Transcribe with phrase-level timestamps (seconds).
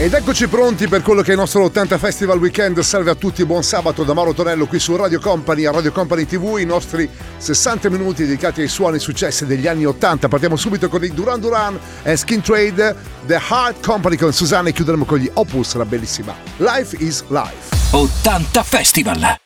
[0.00, 2.78] Ed eccoci pronti per quello che è il nostro 80 Festival Weekend.
[2.78, 6.24] Salve a tutti, buon sabato da Mauro Tonello qui su Radio Company, a Radio Company
[6.24, 10.28] TV, i nostri 60 minuti dedicati ai suoni successi degli anni 80.
[10.28, 12.94] Partiamo subito con i Duran Duran e Skin Trade,
[13.26, 17.74] The Heart Company con Susanna e chiuderemo con gli Opus, la bellissima Life is Life.
[17.90, 19.36] 80 Festival.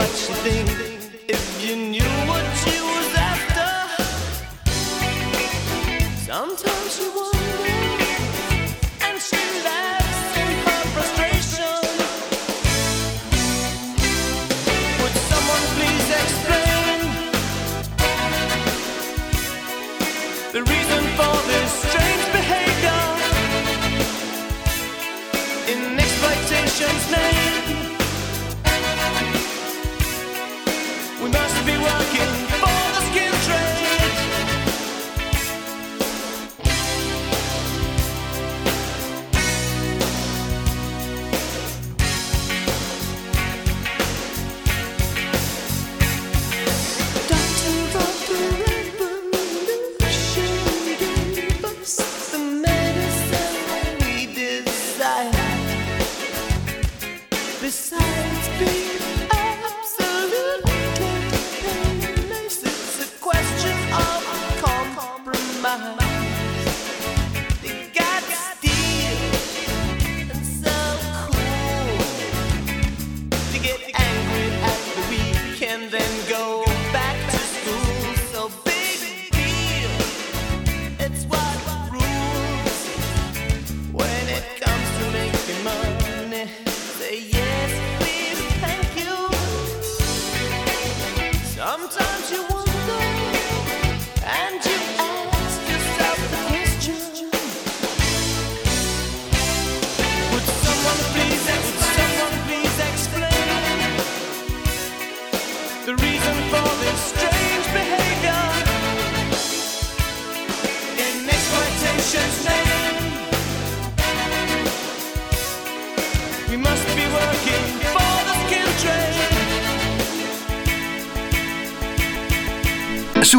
[0.00, 0.68] what you think
[1.28, 3.70] if you knew what you was after.
[6.24, 7.09] Sometimes you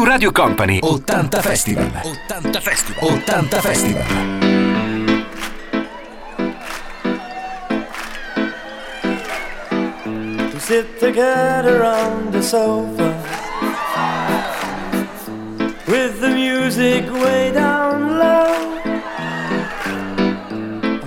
[0.02, 0.80] Su Radio Company.
[0.82, 1.92] 80 Festival.
[2.26, 3.22] 80 Festival.
[3.24, 4.02] 80 Festival.
[10.50, 13.14] To sit together on the sofa.
[15.86, 18.80] With the music way down low.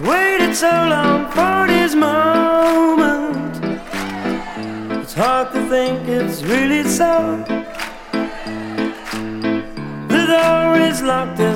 [0.09, 3.59] Waited so long for this moment.
[5.03, 7.65] It's hard to think it's really so
[11.06, 11.55] locked in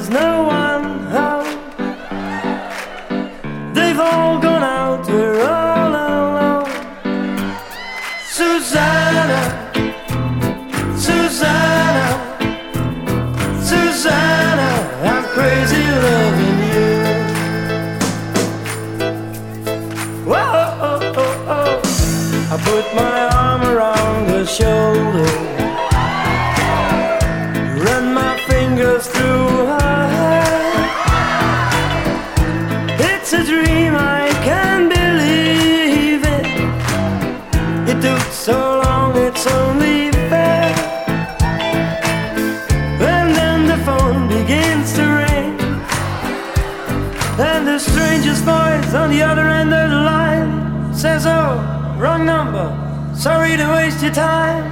[54.12, 54.64] time.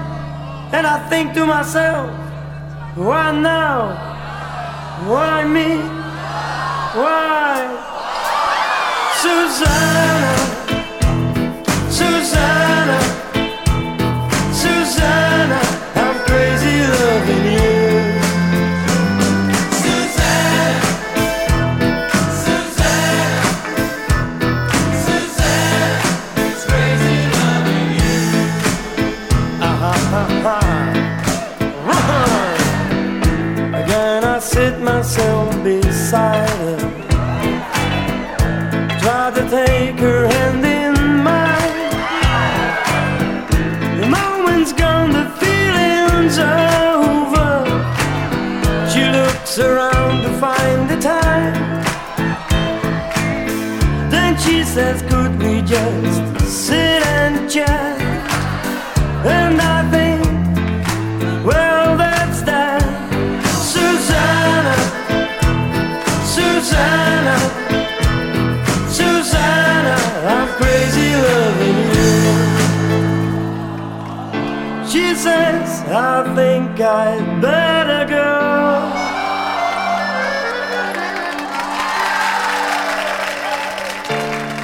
[0.73, 2.09] And I think to myself,
[2.95, 3.95] Why now?
[5.07, 5.77] Why me?
[6.99, 7.57] Why?
[9.21, 10.26] Susanna,
[39.37, 41.77] to take her hand in mine.
[43.99, 47.51] The moment's gone, the feeling's over.
[48.91, 51.53] She looks around to find the time.
[54.09, 58.01] Then she says, Could we just sit and chat?
[59.23, 59.86] And I
[75.89, 78.27] I think I'd better go.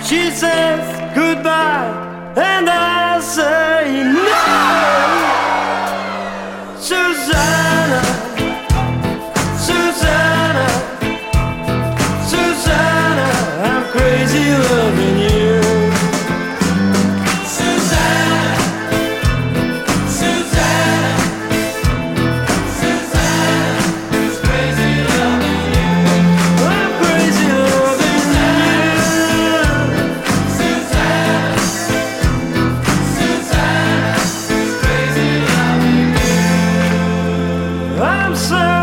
[0.05, 0.93] She says
[38.33, 38.82] I'm sorry.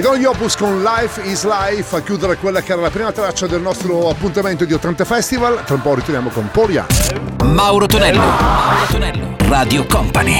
[0.00, 3.46] E Don Opus con Life is Life a chiudere quella che era la prima traccia
[3.46, 5.62] del nostro appuntamento di 80 Festival.
[5.66, 6.86] Tra un po' ritorniamo con Polia.
[7.44, 8.18] Mauro Tonello.
[8.18, 9.36] Mauro Tonello.
[9.40, 10.38] Radio Company.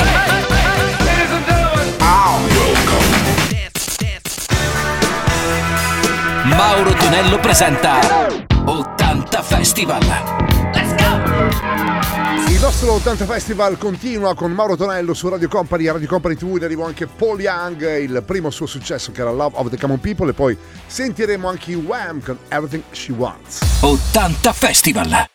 [6.44, 7.98] Mauro Tonello presenta
[8.64, 10.39] 80 Festival.
[12.60, 16.56] Il nostro 80 Festival continua con Mauro Tonello su Radio Company, a Radio Company TV
[16.56, 19.98] in arrivo anche Paul Young, il primo suo successo che era Love of the Common
[19.98, 20.54] People e poi
[20.86, 23.60] sentiremo anche Wham con Everything She Wants.
[23.80, 25.28] 80 Festival.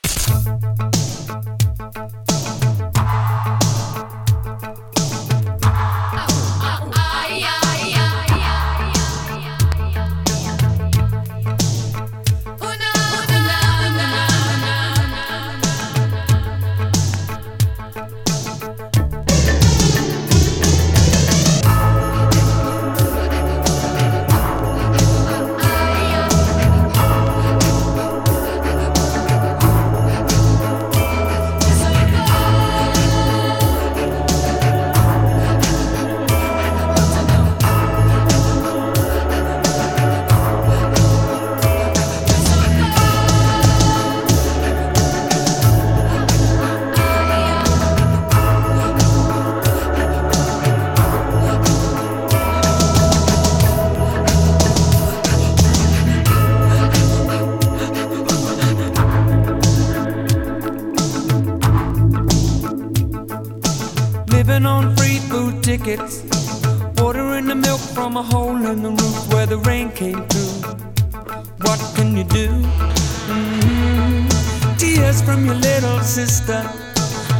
[69.95, 70.75] Came through.
[71.65, 72.47] What can you do?
[73.29, 74.27] Mhm.
[74.77, 76.61] Tears from your little sister.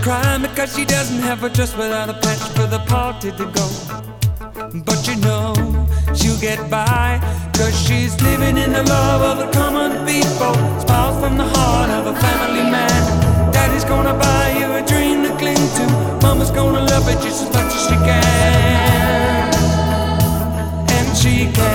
[0.01, 3.67] Crying because she doesn't have a dress without a patch for the party to go.
[4.87, 5.53] But you know
[6.17, 7.19] she'll get by.
[7.57, 10.53] Cause she's living in the love of the common people.
[10.83, 13.01] Smiles from the heart of a family man.
[13.51, 15.85] Daddy's gonna buy you a dream to cling to.
[16.25, 19.43] Mama's gonna love it just as much as she can.
[20.95, 21.74] And she can.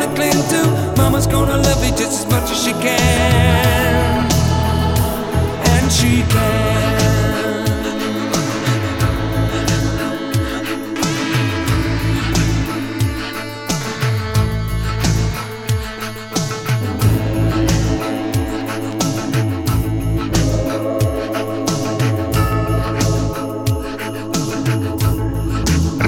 [1.01, 4.31] Mama's gonna love you just as much as she can.
[5.73, 6.61] And she can.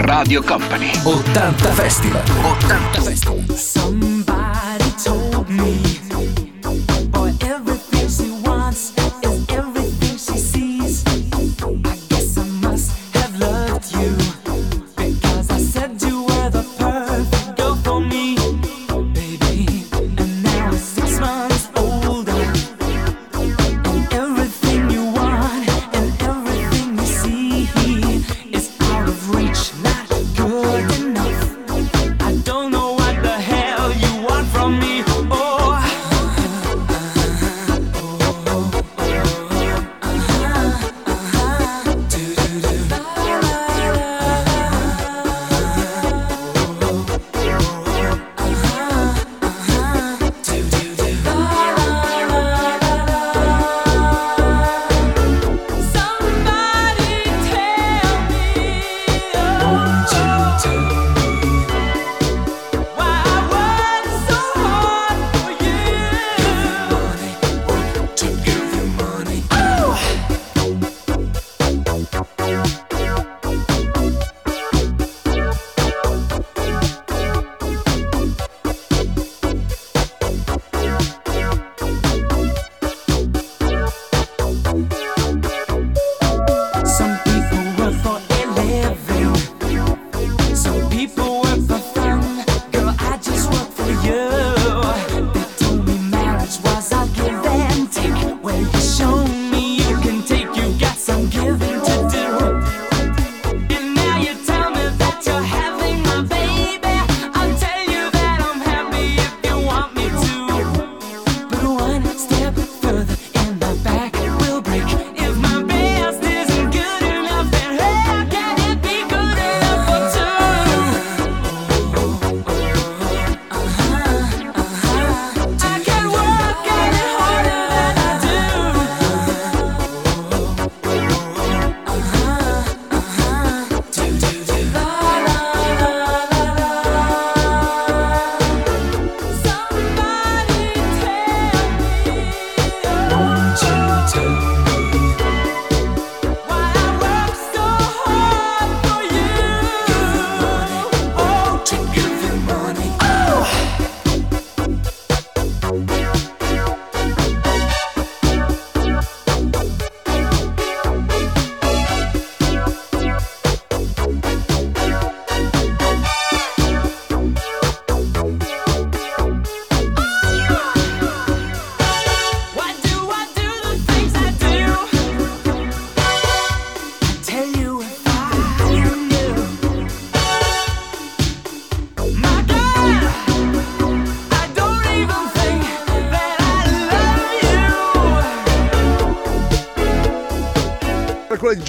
[0.08, 0.92] Radio Company.
[1.06, 2.22] 80 Festival.
[2.22, 3.43] 80 Festival.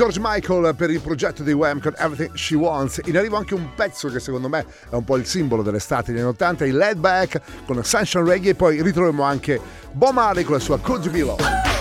[0.04, 3.00] George Michael per il progetto di Wham con Everything She Wants.
[3.06, 6.20] In arrivo anche un pezzo che secondo me è un po' il simbolo dell'estate degli
[6.20, 9.58] anni 80, il Lead Back con Sunshine Reggae e poi ritroviamo anche
[9.92, 11.73] Bo Marley con la sua Could You Be Love.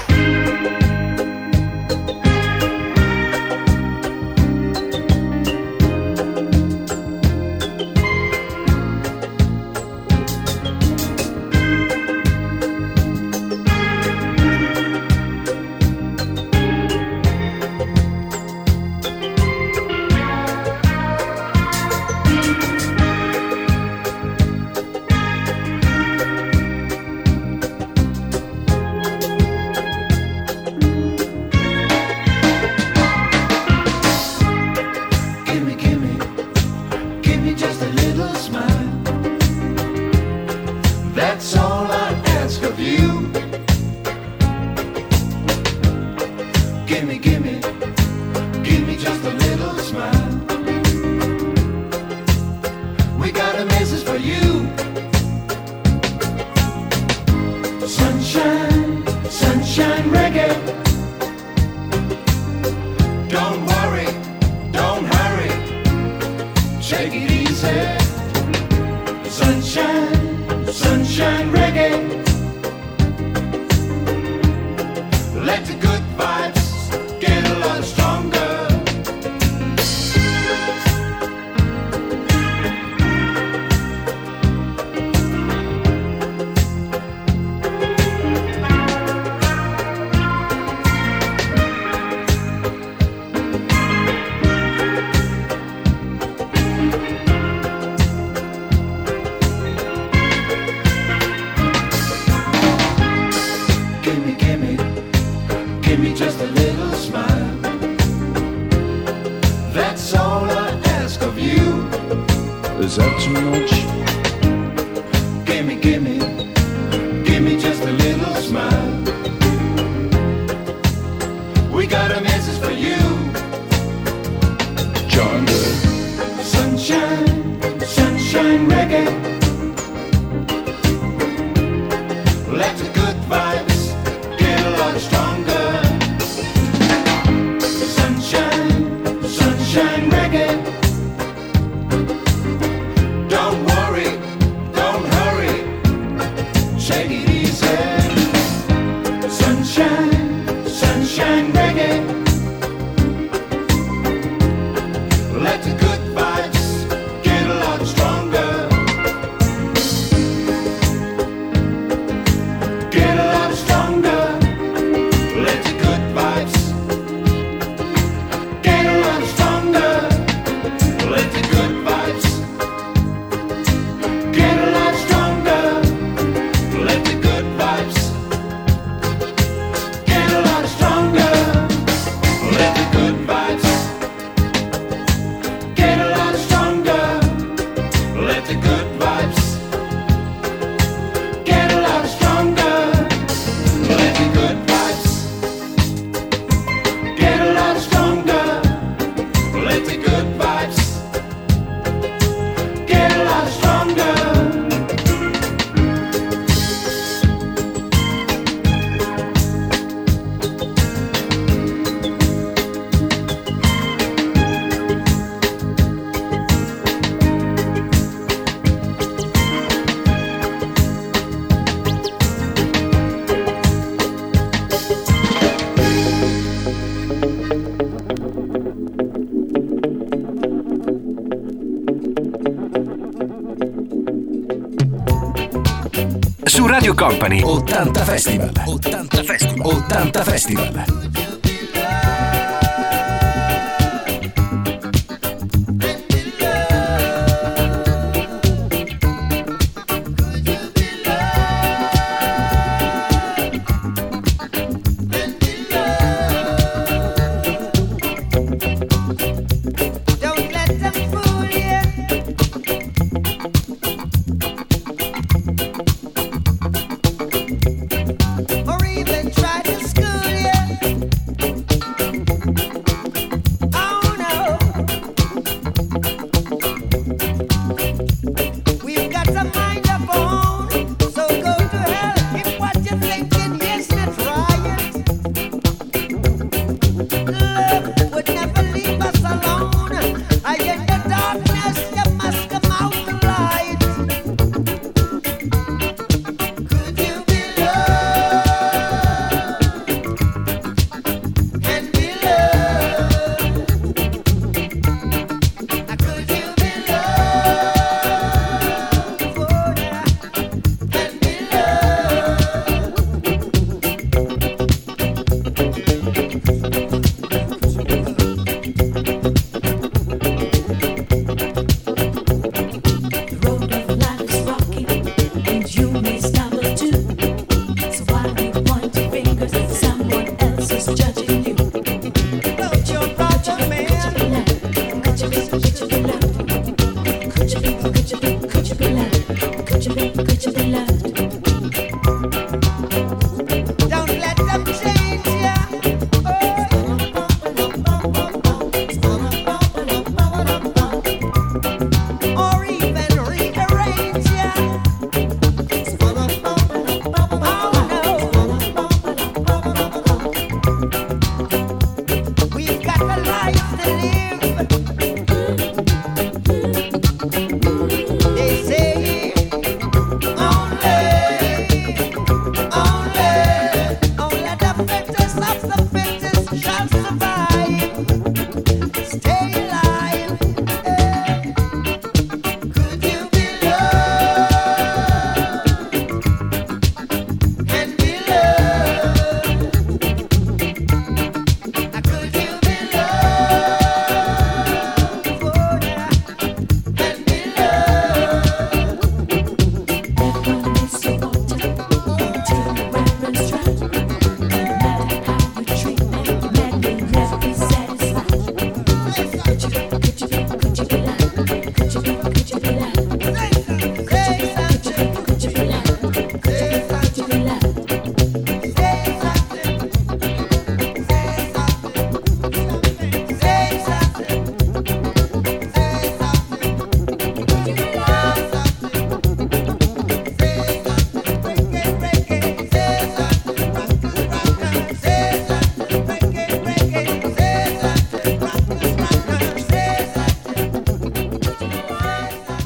[237.04, 237.42] Company.
[237.44, 238.50] 80 Festival.
[238.66, 239.84] 80 Festival.
[239.92, 241.03] 80 Festival.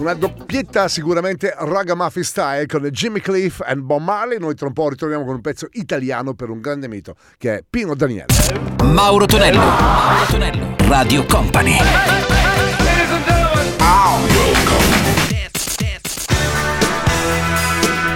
[0.07, 4.39] una doppietta sicuramente ragamuffin style con Jimmy Cliff e Bon Marley.
[4.39, 7.63] Noi tra un po' ritorniamo con un pezzo italiano per un grande mito che è
[7.69, 8.25] Pino Daniele.
[8.83, 11.77] Mauro Tonello, Mauro Tonello, Radio Company.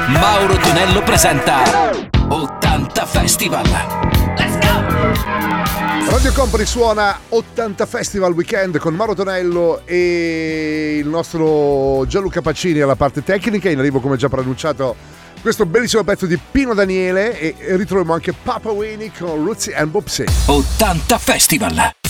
[0.08, 1.92] Mauro Tonello presenta
[2.30, 3.66] 80 Festival.
[4.38, 4.61] Let's
[5.24, 12.96] Radio Company suona 80 Festival Weekend con Mauro Tonello e il nostro Gianluca Pacini alla
[12.96, 13.70] parte tecnica.
[13.70, 14.96] In arrivo, come già pronunciato,
[15.42, 20.26] questo bellissimo pezzo di Pino Daniele e ritroviamo anche Papa Winnie con Rootsy and Bopsy.
[20.46, 22.01] 80 Festival!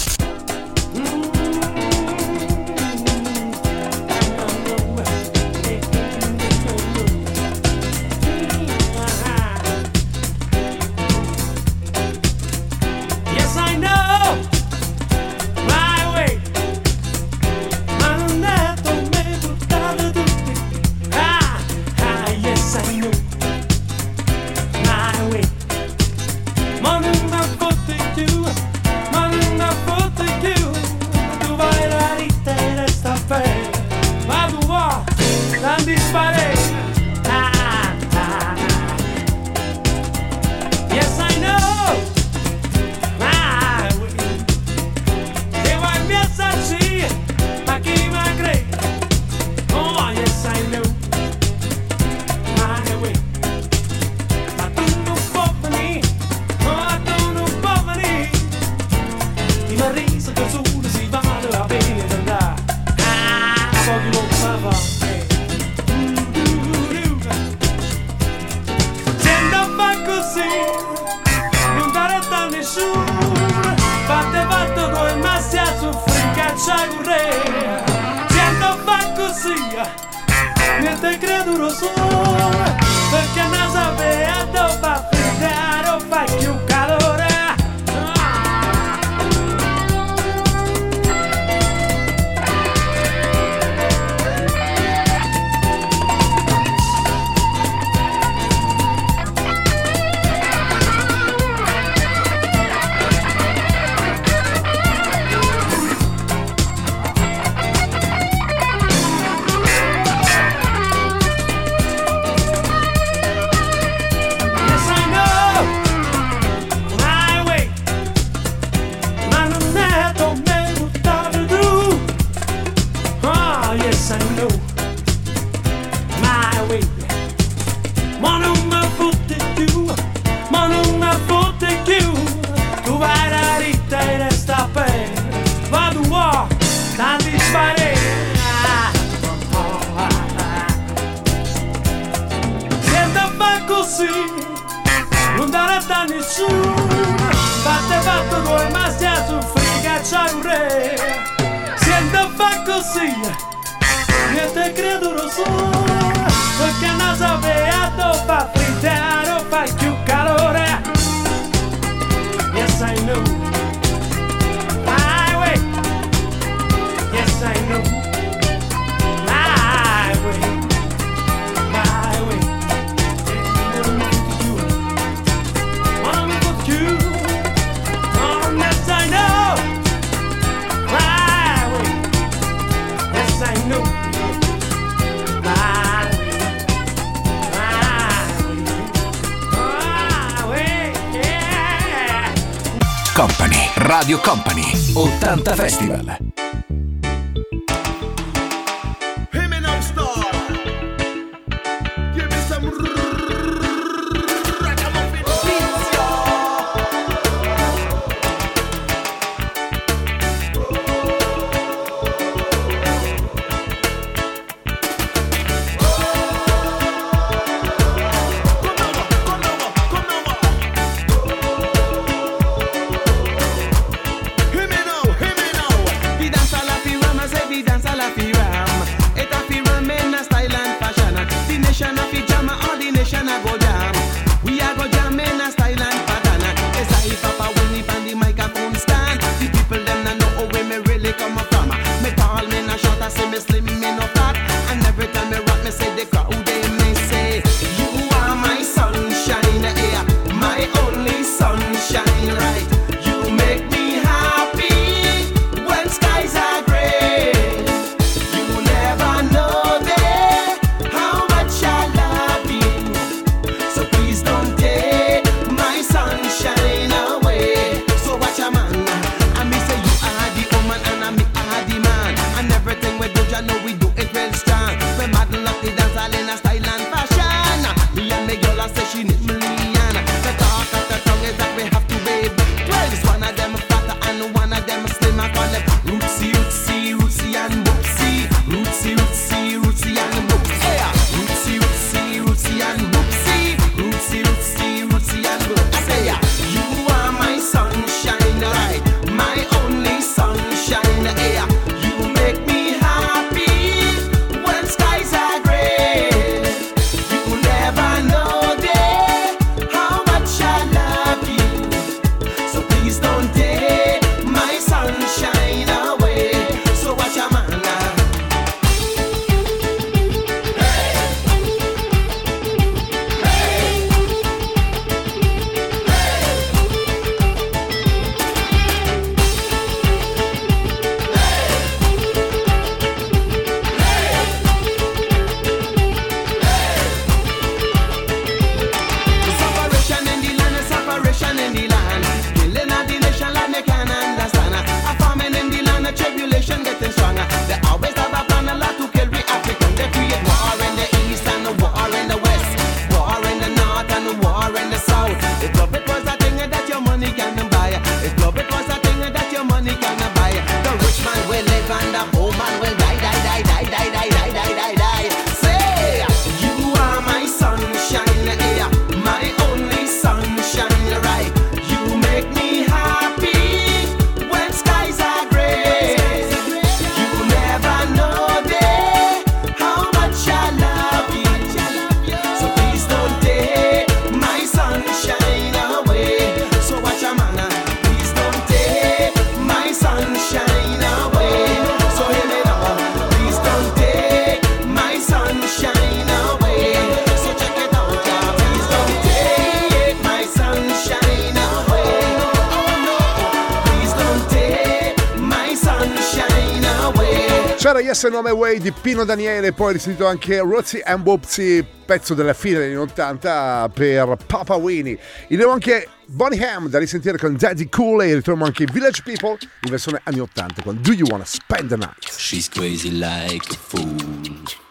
[407.81, 412.13] Yes and No Way di Pino Daniele, poi ho risentito anche Rozzy and Wopsy, pezzo
[412.13, 414.99] della fine degli anni 80 per Papa Winnie.
[415.29, 419.71] Idevo anche Bonnie Ham da risentire con Daddy Cool e ritroviamo anche Village People in
[419.71, 422.11] versione anni 80 con Do You Wanna Spend the Night?
[422.17, 424.70] She's crazy like a fool.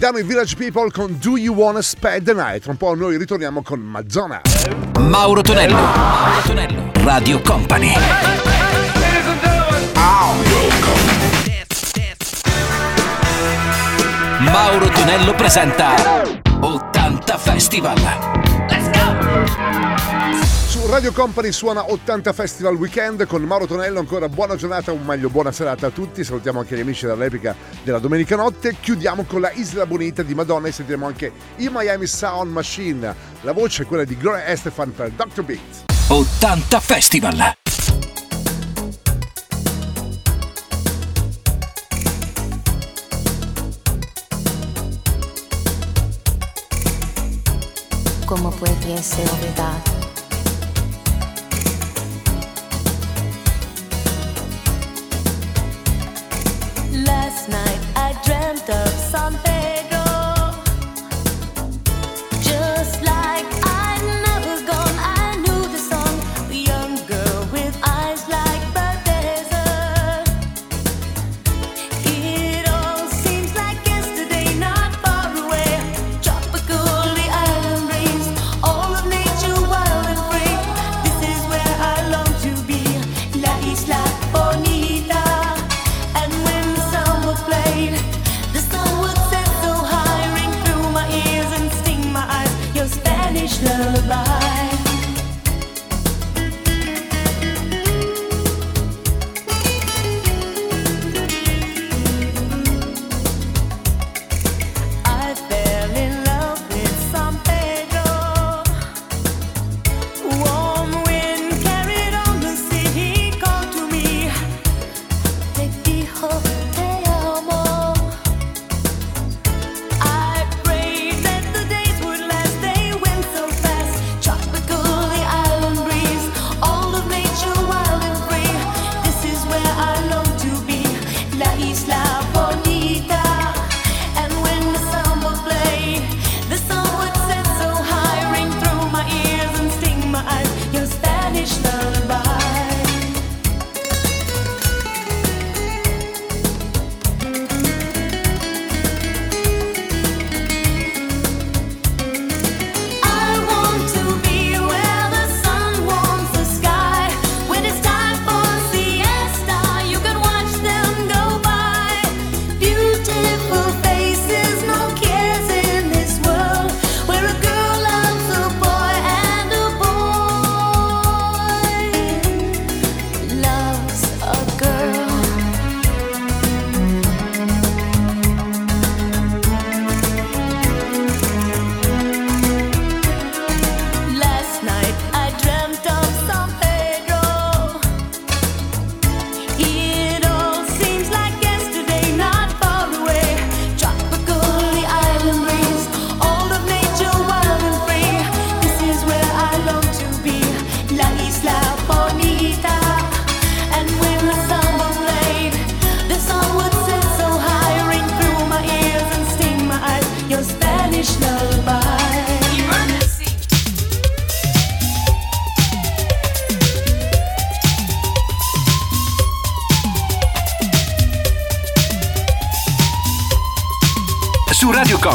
[0.00, 2.62] Capitano i Village People con Do You Wanna Spend the Night.
[2.62, 4.40] Tra un po' noi ritorniamo con Mazzona.
[4.98, 5.74] Mauro Tonello.
[5.74, 6.90] Mauro Tonello.
[7.04, 7.92] Radio Company.
[14.38, 16.22] Mauro Tonello presenta
[16.60, 18.39] 80 Festival.
[20.90, 25.52] Radio Company suona 80 Festival Weekend con Mauro Tonello ancora buona giornata, o meglio buona
[25.52, 29.86] serata a tutti, salutiamo anche gli amici dall'epica della domenica notte, chiudiamo con la Isla
[29.86, 34.16] Bonita di Madonna e sentiremo anche i Miami Sound Machine, la voce è quella di
[34.16, 35.44] Gloria Estefan per Dr.
[35.44, 35.84] Beat.
[36.08, 37.52] 80 Festival!
[48.24, 49.99] Come puoi essere olvidado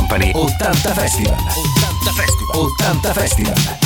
[0.08, 1.34] Company 80 Festival.
[1.34, 2.70] 80 Festival.
[2.80, 3.85] 80 Festival.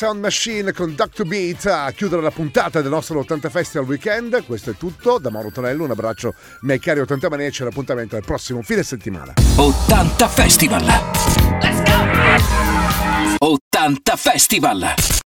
[0.00, 4.46] Sound Machine con Duck Beat a chiudere la puntata del nostro 80 Festival Weekend.
[4.46, 5.18] Questo è tutto.
[5.18, 8.82] Da Mauro Tonello un abbraccio miei cari 80 mani e c'è l'appuntamento al prossimo fine
[8.82, 9.34] settimana.
[9.56, 10.84] 80 Festival!
[11.60, 13.46] Let's go!
[13.46, 15.18] 80 Festival!